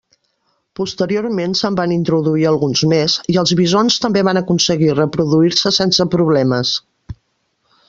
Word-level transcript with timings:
Posteriorment 0.77 1.51
se'n 1.59 1.77
va 1.79 1.85
introduir 1.95 2.47
alguns 2.53 2.81
més, 2.95 3.19
i 3.35 3.37
els 3.43 3.55
bisons 3.61 3.99
també 4.07 4.25
van 4.29 4.41
aconseguir 4.43 4.91
reproduir-se 5.01 5.75
sense 5.81 6.11
problemes. 6.17 6.75